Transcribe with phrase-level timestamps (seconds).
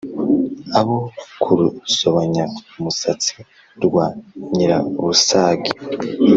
[0.79, 0.97] abo
[1.41, 3.35] ku rusobanyamusatsi
[3.85, 4.05] rwa
[4.55, 5.71] nyirabusage